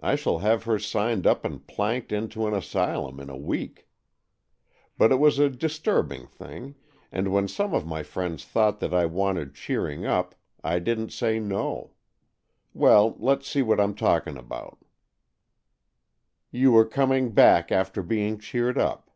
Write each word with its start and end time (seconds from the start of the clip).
I 0.00 0.16
shall 0.16 0.38
have 0.38 0.64
her 0.64 0.80
signed 0.80 1.28
up 1.28 1.44
and 1.44 1.64
planked 1.64 2.10
into 2.10 2.44
an 2.48 2.54
asylum 2.54 3.20
in 3.20 3.30
a 3.30 3.36
week. 3.36 3.86
But 4.98 5.12
it 5.12 5.20
was 5.20 5.38
a 5.38 5.48
disturbing 5.48 6.26
thing, 6.26 6.74
and 7.12 7.32
when 7.32 7.46
some 7.46 7.72
of 7.72 7.86
my 7.86 8.02
friends 8.02 8.44
thought 8.44 8.80
that 8.80 8.92
I 8.92 9.06
wanted 9.06 9.54
cheering 9.54 10.04
up, 10.04 10.34
I 10.64 10.80
didn't 10.80 11.12
say 11.12 11.38
no. 11.38 11.92
Well, 12.74 13.14
let's 13.20 13.46
see 13.46 13.62
what 13.62 13.78
I'm 13.78 13.94
talking 13.94 14.36
about." 14.36 14.80
"You 16.50 16.72
were 16.72 16.84
coming 16.84 17.30
back 17.30 17.70
after 17.70 18.02
being 18.02 18.40
cheered 18.40 18.76
up." 18.76 19.12